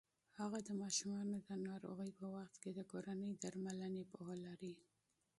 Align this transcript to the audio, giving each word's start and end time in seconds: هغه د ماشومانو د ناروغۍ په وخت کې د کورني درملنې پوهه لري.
هغه 0.39 0.59
د 0.67 0.69
ماشومانو 0.81 1.35
د 1.49 1.49
ناروغۍ 1.67 2.11
په 2.19 2.25
وخت 2.35 2.55
کې 2.63 2.71
د 2.73 2.79
کورني 2.91 3.31
درملنې 3.43 4.03
پوهه 4.11 4.35
لري. 4.45 4.73